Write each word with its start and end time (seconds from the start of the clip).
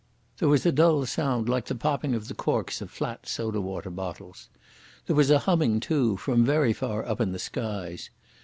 There 0.39 0.49
was 0.49 0.65
a 0.65 0.71
dull 0.71 1.05
sound 1.05 1.47
like 1.47 1.65
the 1.65 1.75
popping 1.75 2.15
of 2.15 2.27
the 2.27 2.33
corks 2.33 2.81
of 2.81 2.89
flat 2.89 3.27
soda 3.27 3.61
water 3.61 3.91
bottles. 3.91 4.49
There 5.05 5.15
was 5.15 5.29
a 5.29 5.37
humming, 5.45 5.79
too, 5.79 6.17
from 6.17 6.43
very 6.43 6.73
far 6.73 7.05
up 7.07 7.21
in 7.21 7.33
the 7.33 7.37
skies. 7.37 8.09